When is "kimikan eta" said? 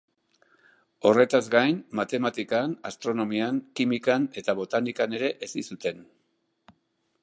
3.81-4.57